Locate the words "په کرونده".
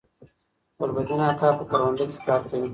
1.57-2.03